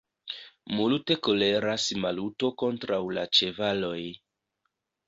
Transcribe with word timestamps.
Multe 0.79 1.17
koleras 1.27 1.85
Maluto 2.07 2.51
kontraŭ 2.63 3.01
la 3.19 3.31
ĉevaloj. 3.41 4.01